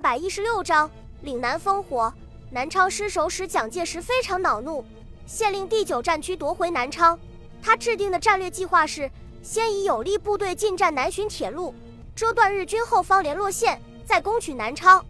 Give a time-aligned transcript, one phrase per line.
[0.00, 0.90] 百一十六章
[1.20, 2.12] 岭南烽火。
[2.50, 4.84] 南昌失守使蒋介石非常恼怒，
[5.26, 7.18] 限令第九战区夺回南昌。
[7.62, 9.10] 他制定的战略计划是：
[9.42, 11.74] 先以有力部队进占南浔铁路，
[12.16, 15.04] 遮断日军后方联络线，再攻取南昌。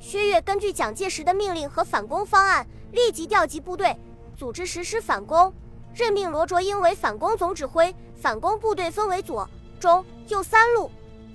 [0.00, 3.94] 薛岳根据蒋介石的命令和反攻方案，立即调集部队，
[4.36, 5.52] 组织实施反攻，
[5.94, 7.94] 任命罗卓英为反攻总指挥。
[8.16, 9.48] 反攻部队分为左、
[9.80, 10.90] 中、右三路。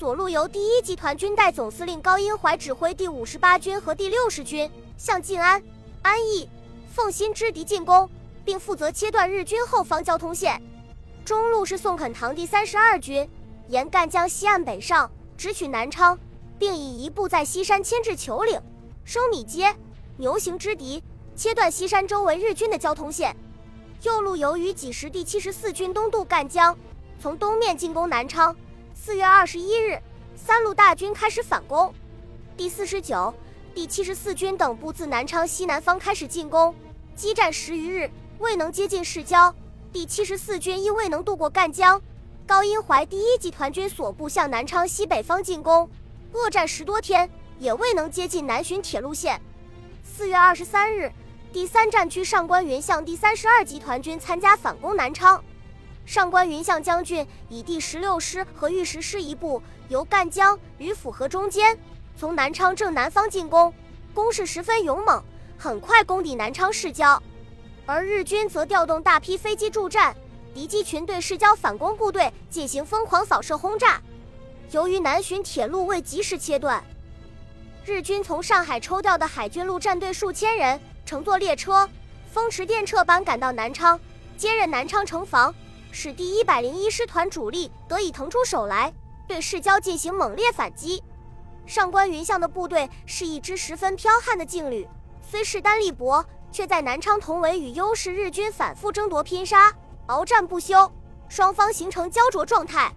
[0.00, 5.62] 左路由第一集团军代总司令高英怀指挥第五十八军和第六十军向晋安、
[6.00, 6.48] 安义、
[6.90, 8.08] 奉新之敌进攻，
[8.42, 10.58] 并负责切断日军后方交通线。
[11.22, 13.28] 中路是宋肯堂第三十二军，
[13.68, 16.18] 沿赣江西岸北上，直取南昌，
[16.58, 18.58] 并以一部在西山牵制裘岭、
[19.04, 19.76] 收米街、
[20.16, 21.04] 牛行之敌，
[21.36, 23.36] 切断西山周围日军的交通线。
[24.04, 26.74] 右路由于几十第七十四军东渡赣江，
[27.20, 28.56] 从东面进攻南昌。
[29.02, 29.98] 四月二十一日，
[30.36, 31.92] 三路大军开始反攻。
[32.54, 33.32] 第四十九、
[33.74, 36.74] 第七十四军等部自南昌西南方开始进攻，
[37.16, 38.10] 激战十余日，
[38.40, 39.54] 未能接近市郊。
[39.90, 41.98] 第七十四军因未能渡过赣江，
[42.46, 45.88] 高英怀第一集团军所部向南昌西北方进攻，
[46.34, 49.40] 恶战十多天，也未能接近南浔铁路线。
[50.04, 51.10] 四月二十三日。
[51.52, 55.42] 第三战区上官云相第三十二集团军参加反攻南昌，
[56.10, 61.78] 上官云相将军以第十六师和御十师一部由赣江与府河中间，
[62.16, 63.72] 从南昌正南方进攻，
[64.12, 65.22] 攻势十分勇猛，
[65.56, 67.22] 很快攻抵南昌市郊。
[67.86, 70.12] 而日军则调动大批飞机助战，
[70.52, 74.02] 敌机群对市郊反攻部队进行疯狂扫射轰炸。
[74.72, 76.82] 由于南浔铁路未及时切断，
[77.86, 80.80] 日军从上海抽调的海军陆战队数千人。
[81.06, 81.88] 乘坐列车，
[82.32, 83.98] 风驰电掣般赶到南昌，
[84.36, 85.54] 接任南昌城防，
[85.92, 88.92] 使第一百零一师团主力得以腾出手来，
[89.26, 91.02] 对市郊进行猛烈反击。
[91.66, 94.86] 上官云相的部队是一支十分剽悍的劲旅，
[95.22, 99.72] 虽势单力薄，却在南昌同围与优势日军反复争夺拼杀，
[100.06, 100.90] 鏖战不休，
[101.28, 102.92] 双方形成胶着状态。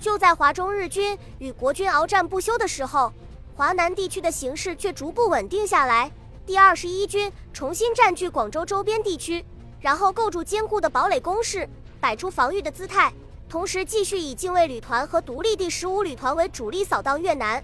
[0.00, 3.12] 就在华中日军与国军鏖战不休的时候，
[3.54, 6.10] 华南地区的形势却逐步稳定下来。
[6.44, 9.44] 第二十一军重新占据广州周边地区，
[9.80, 11.68] 然后构筑坚固的堡垒工事，
[12.02, 13.12] 摆出防御的姿态，
[13.48, 17.62] 同时继续以禁卫旅团和独立第十五旅团为主力扫荡越南。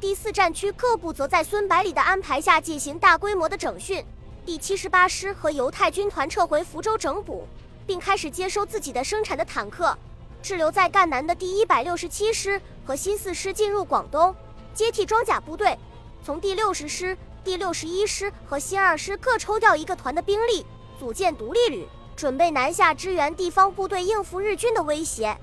[0.00, 4.06] 第四战区各部则在孙百里的安排下进行大规模的整训。
[4.46, 7.48] 第七十八师和犹太军团撤回福州整补，
[7.84, 9.98] 并开始接收自己的生产的坦克。
[10.40, 14.32] 滞留在赣南的第一百六十七师和新四师进入广东，
[14.72, 15.76] 接替装甲部队。
[16.24, 17.18] 从第六十师。
[17.42, 20.64] 第六十一师和新二师各抽调一个团的兵力，
[20.98, 25.36] 组建独立旅，准备南下支援地方部队，应付日军的威胁。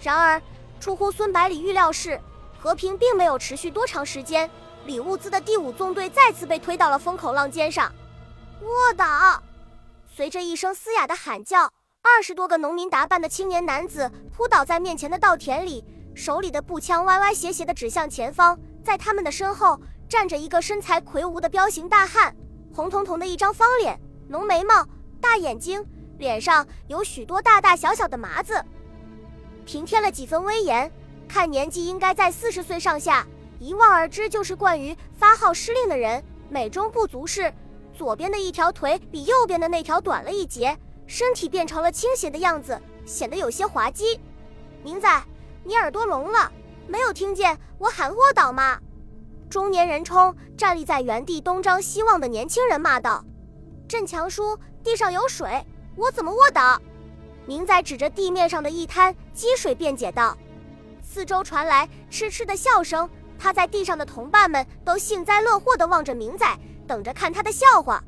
[0.00, 0.40] 然而，
[0.78, 2.20] 出乎孙百里预料是，
[2.58, 4.50] 和平并没有持续多长时间。
[4.86, 7.92] 李物资的第五纵队再次被推到了风口浪尖上。
[8.62, 9.42] 卧倒！
[10.14, 11.64] 随着一声嘶哑的喊叫，
[12.02, 15.84] 二十多个农民打扮的青年男子扑倒在面前的稻田里，
[16.14, 18.58] 手里的步枪歪歪斜斜地指向前方。
[18.84, 19.80] 在他们的身后。
[20.10, 22.34] 站着一个身材魁梧的彪形大汉，
[22.74, 24.84] 红彤彤的一张方脸，浓眉毛，
[25.20, 25.86] 大眼睛，
[26.20, 28.62] 脸上有许多大大小小的麻子，
[29.64, 30.92] 平添了几分威严。
[31.26, 33.26] 看年纪应该在四十岁上下，
[33.58, 36.22] 一望而知就是惯于发号施令的人。
[36.50, 37.50] 美中不足是，
[37.94, 40.76] 左边的一条腿比右边的那条短了一截，
[41.06, 44.20] 身体变成了倾斜的样子，显得有些滑稽。
[44.82, 45.08] 明仔，
[45.64, 46.52] 你耳朵聋了，
[46.86, 48.78] 没有听见我喊卧倒吗？
[49.48, 53.24] 中年人冲站立在原地东张西望的年轻人骂道
[53.88, 55.64] ：“镇强叔，地上有水，
[55.96, 56.80] 我怎么卧倒？”
[57.46, 60.36] 明仔指着地面上的一滩积水辩解道。
[61.02, 63.08] 四周传来嗤嗤的笑声，
[63.38, 66.46] 趴在地上的同伴们都幸灾乐祸地望着明仔，
[66.86, 68.02] 等着看他的笑话。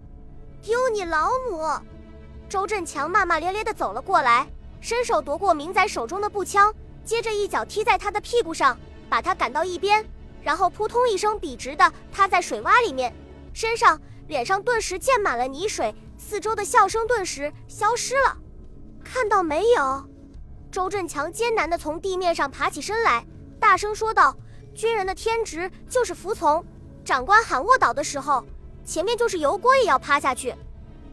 [0.60, 1.66] 丢你老母！
[2.48, 4.46] 周振强骂骂咧咧地走了过来，
[4.80, 6.72] 伸手夺过明仔手中的步枪，
[7.04, 8.78] 接着一脚踢在他的屁股上，
[9.08, 10.04] 把他赶到一边。
[10.42, 13.12] 然后扑通一声，笔直的趴在水洼里面，
[13.52, 18.36] 身上、脸上顿时溅满了泥水，四周的笑声顿时消失了。
[19.04, 20.08] 看到没有？
[20.70, 23.26] 周振强艰难地从地面上爬起身来，
[23.58, 24.34] 大声说道
[24.72, 26.64] ：“军人的天职就是服从，
[27.04, 28.44] 长官喊卧倒的时候，
[28.84, 30.54] 前面就是油锅也要趴下去。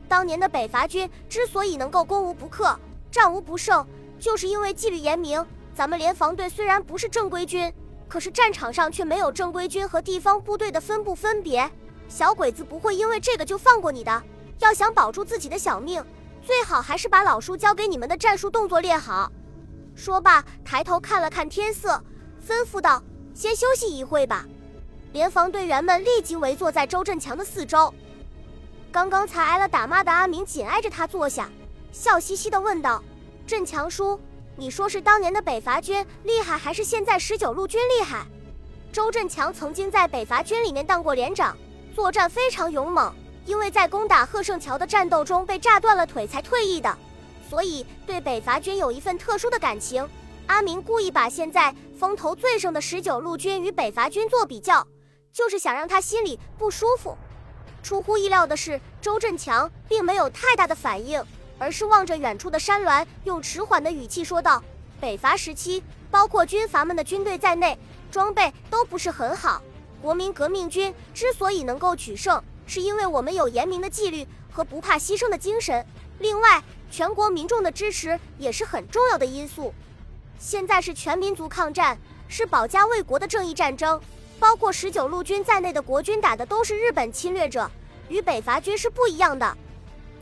[0.08, 2.78] 当年的北伐军之所以能够攻无不克、
[3.12, 3.86] 战无不胜，
[4.20, 5.44] 就是因为纪律严明。
[5.74, 7.74] 咱们联防队虽然不是正规军。”
[8.08, 11.70] 可是战场上却没有正规军和地方部队的分布分别，
[12.08, 14.24] 小鬼子不会因为这个就放过你的。
[14.60, 16.04] 要想保住自己的小命，
[16.42, 19.32] 最好还是把老叔教给你们的战术动作练好。
[19.96, 22.02] 说罢，抬头看了看天色，
[22.46, 23.02] 吩咐道
[23.34, 24.46] ：“先休息一会吧。”
[25.12, 27.94] 联防队员们立即围坐在周振强的四周。
[28.92, 31.50] 刚刚才挨了打骂的阿明紧挨着他坐下，
[31.92, 33.04] 笑嘻嘻地问道
[33.48, 34.20] ：“振强叔，
[34.56, 38.26] 你说是当年的北伐军厉害，还是现在十九路军厉害？”
[38.92, 41.56] 周振强曾经在北伐军里面当过连长，
[41.96, 43.14] 作战非常勇猛，
[43.50, 46.96] 因为在攻打贺胜桥的战斗中被炸断了腿才退役的，
[47.50, 50.08] 所以对北伐军有一份特殊的感情。
[50.46, 54.86] 阿明故意把现在风头最盛的十九路军与北伐军做比较，
[55.34, 57.18] 就是想让他心里不舒服。
[57.82, 61.20] 出乎意料的是，周振强并没有太大的反应，
[61.58, 64.64] 而是望着远处的山峦，用迟缓的语气说道
[65.02, 67.76] ：“北伐时期，包括军阀们的军队在内，
[68.12, 69.60] 装备都不是很好。
[70.04, 75.84] 国民革命军之所以能够取胜，是因为我们有严明的纪律和不怕牺牲的精神。
[76.20, 79.74] 另外，全国民众的支持也是很重要的因素。”
[80.38, 84.00] 现在是全民族抗战，是保家卫国的正义战争。
[84.40, 87.70] 包括十九路军在内的国军打的都是日本侵略者，
[88.08, 89.58] 与北伐军是不一样的。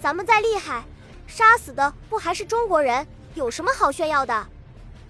[0.01, 0.83] 咱们再厉害，
[1.27, 3.05] 杀死的不还是中国人？
[3.35, 4.47] 有什么好炫耀的？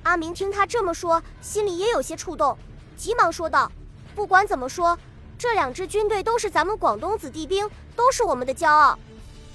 [0.04, 2.58] 阿明听他这么说，心里也有些触动，
[2.98, 3.72] 急忙说道
[4.14, 4.98] ：“不管怎么说，
[5.38, 8.98] 这两支军队都是咱们广东子弟兵，都是我们的骄傲。”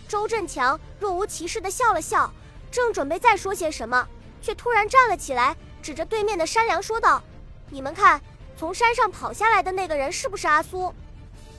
[0.08, 2.32] 周振强若无其事地笑了笑，
[2.70, 4.06] 正准备再说些什么。
[4.42, 7.22] 却突然站了起来，指着对面的山梁说道
[7.70, 8.20] ：“你们看，
[8.56, 10.92] 从山上跑下来的那个人是不是阿苏？”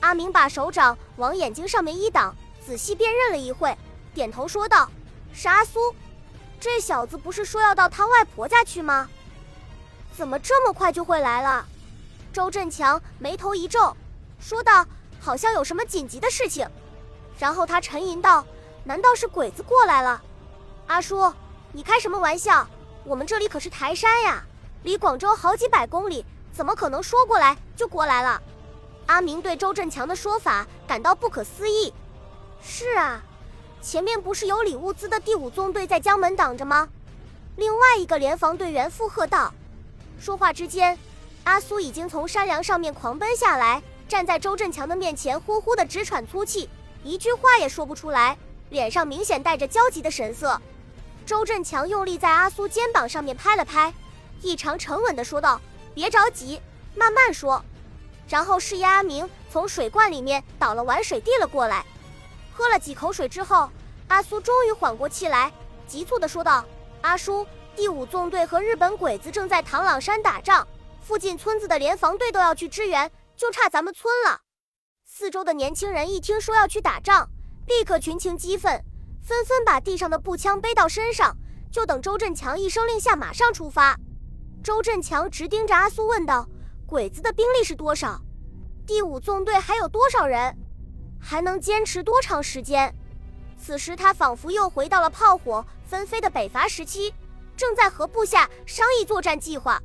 [0.00, 3.74] 阿明把手掌往眼睛上面一挡，仔细辨认了一会，
[4.12, 4.90] 点头说道
[5.32, 5.94] ：“是阿苏。
[6.60, 9.08] 这小子不是说要到他外婆家去吗？
[10.14, 11.66] 怎么这么快就会来了？”
[12.34, 13.96] 周振强眉头一皱，
[14.38, 14.86] 说道
[15.20, 16.68] ：“好像有什么紧急的事情。”
[17.38, 18.44] 然后他沉吟道
[18.84, 20.22] ：“难道是鬼子过来了？”
[20.86, 21.32] 阿叔，
[21.72, 22.66] 你开什么玩笑？
[23.04, 24.44] 我们这里可是台山呀，
[24.82, 28.40] 离广州好几百公里，怎么可能说过来就过来了？
[29.06, 31.92] 阿明对周振强的说法感到不可思议。
[32.62, 33.22] 是啊，
[33.82, 36.88] 前面不是有李物资的第五纵队在江门挡着吗？
[37.56, 39.52] 另外一个联防队员附和道。
[40.18, 40.98] 说话之间，
[41.44, 46.68] 阿苏已经从山梁上面狂奔下来，站在周振强的面前，呼呼的直喘粗气，
[47.02, 48.36] 一句话也说不出来，
[48.70, 50.60] 脸上明显带着焦急的神色。
[51.26, 53.92] 周振强用力在阿苏肩膀上面拍了拍，
[54.42, 55.58] 异常沉稳地说道
[55.94, 56.60] ：“别着急，
[56.94, 57.64] 慢慢说。”
[58.28, 61.84] 然后示意阿明从水罐里面倒了碗水递了过来。
[62.52, 63.70] 喝了几口水之后，
[64.08, 65.50] 阿苏终于缓过气来，
[65.86, 66.64] 急促地说道
[67.00, 70.66] ：“阿叔，第五纵队和日本鬼子正在唐朗山打仗，
[71.02, 74.42] 附近村子的联防队都要去支援，就差咱们村了。”
[75.04, 77.28] 四周的年轻人一听说要去打仗，
[77.66, 78.84] 立刻群情激愤。
[79.22, 81.34] 纷纷把地上的步枪背到身上，
[81.72, 83.98] 就等周振强一声令下，马上出发。
[84.62, 86.46] 周振强直盯着阿苏问道
[86.86, 88.20] ：“鬼子的兵力是多少？
[88.86, 90.54] 第五纵队还有多少人？
[91.18, 92.94] 还能坚持多长时间？”
[93.56, 97.14] 此时他仿佛又回到了炮火纷飞的北伐时期，
[97.56, 99.80] 正在和部下商议作战计划。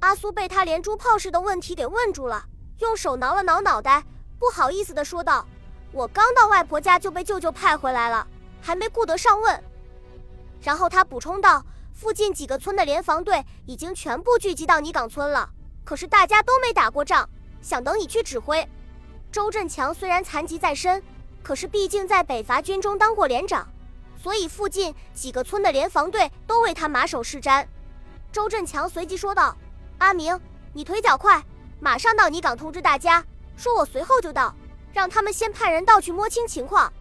[0.00, 2.44] 阿苏被他连珠炮似的问题给问住了，
[2.78, 4.04] 用手挠了挠脑袋，
[4.38, 5.46] 不好意思地说道
[5.92, 8.26] ：“我刚到外婆家就被舅舅派回来了。”
[8.60, 9.64] 还没顾得上问，
[10.60, 11.64] 然后他补充道
[11.94, 15.48] ：“附近几个村的联防队已经全部聚集到泥岗村了，
[15.84, 17.26] 可是大家都没打过仗，
[17.62, 18.68] 想等你去指挥。”
[19.30, 21.02] 周振强虽然残疾在身，
[21.42, 23.66] 可是毕竟在北伐军中当过连长，
[24.20, 27.64] 所以附近几个村的联防队都为他马首是瞻。
[28.32, 29.56] 周振强随即说道
[29.98, 30.38] ：“阿明，
[30.72, 31.42] 你腿脚快，
[31.80, 33.24] 马上到泥岗通知大家，
[33.56, 34.54] 说我随后就到，
[34.92, 36.92] 让他们先派人到去摸清情况。”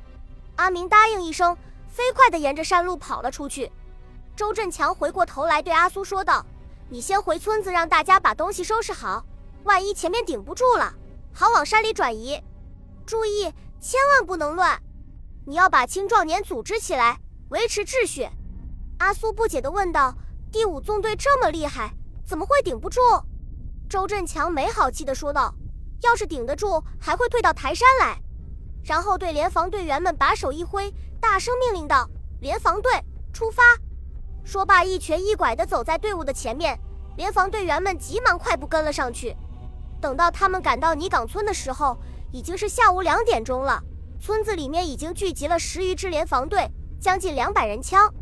[0.57, 1.55] 阿明答应一声，
[1.87, 3.71] 飞快地沿着山路跑了出去。
[4.35, 6.45] 周振强回过头来对阿苏说道
[6.89, 9.25] ：“你先回村子，让大家把东西收拾好，
[9.63, 10.93] 万一前面顶不住了，
[11.33, 12.41] 好往山里转移。
[13.05, 14.81] 注意，千万不能乱。
[15.45, 17.19] 你要把青壮年组织起来，
[17.49, 18.27] 维持秩序。”
[18.99, 20.13] 阿苏不解地问道
[20.51, 21.93] ：“第五纵队这么厉害，
[22.25, 22.99] 怎么会顶不住？”
[23.89, 25.53] 周振强没好气地说道
[26.03, 28.21] ：“要是顶得住，还会退到台山来。”
[28.83, 32.09] 然后对联防队员们把手一挥，大声命令道
[32.41, 32.91] ：“联防队
[33.31, 33.63] 出发！”
[34.43, 36.77] 说罢，一瘸一拐地走在队伍的前面。
[37.15, 39.35] 联防队员们急忙快步跟了上去。
[39.99, 41.97] 等到他们赶到泥岗村的时候，
[42.31, 43.81] 已经是下午两点钟了。
[44.19, 48.13] 村子里面已经聚集了十余支联防队，将近两百人枪。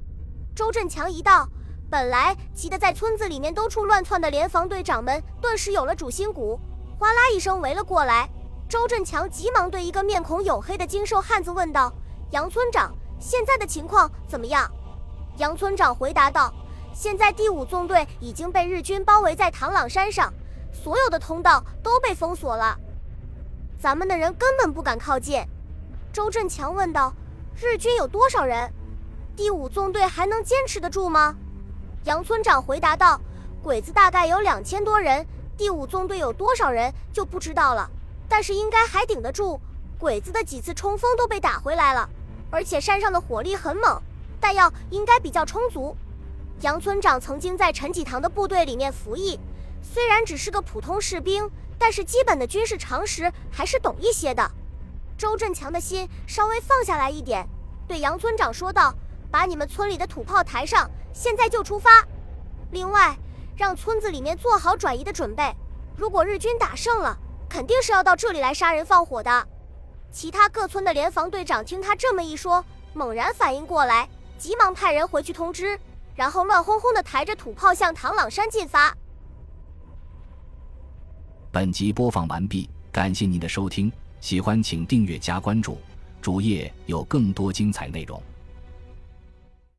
[0.56, 1.48] 周振强一到，
[1.96, 6.60] 本来急得在村子里面兜处乱窜的联防队长们，顿时有了主心骨，
[7.00, 8.30] 哗啦一声围了过来。
[8.68, 11.90] 周振强急忙对一个面孔黝黑的精瘦汉子问道
[12.32, 14.70] ：“杨村长，现在的情况怎么样？”
[15.40, 16.54] 杨村长回答道
[16.94, 20.34] ：“现在第五纵队已经被日军包围在唐朗山上，
[20.74, 22.78] 所有的通道都被封锁了，
[23.80, 25.42] 咱们的人根本不敢靠近。
[26.12, 27.14] 周振强问道
[27.56, 28.70] ：“日军有多少人？
[29.34, 31.34] 第五纵队还能坚持得住吗？”
[32.06, 33.20] 杨村长回答道
[33.64, 35.26] ：“鬼子大概有两千多人，
[35.58, 37.90] 第五纵队有多少人就不知道了，
[38.30, 39.60] 但是应该还顶得住。
[39.98, 42.08] 鬼子的几次冲锋都被打回来了，
[42.52, 44.00] 而且山上的火力很猛，
[44.40, 45.98] 弹药应该比较充足。”
[46.62, 49.40] 杨村长曾经在陈济棠的部队里面服役，
[49.82, 54.48] 虽然只是个普通士兵，但是基本的军事常识还是懂一些的。
[55.18, 57.48] 周振强的心稍微放下来一点，
[57.88, 58.94] 对杨村长说道
[59.36, 62.06] ：“把你们村里的土炮抬上。”现在就出发。
[62.72, 63.14] 另外，
[63.58, 65.54] 让村子里面做好转移的准备。
[65.98, 67.18] 如果日军打胜了，
[67.50, 69.48] 肯定是要到这里来杀人放火的。
[70.12, 72.64] 其他各村的联防队长听他这么一说，
[72.94, 75.78] 猛然反应过来，急忙派人回去通知，
[76.16, 78.96] 然后乱哄哄的抬着土炮向唐朗山进发。
[81.52, 85.78] 本集播放完毕，感谢您的收听，喜欢请订阅加关注，
[86.22, 88.22] 主页有更多精彩内容。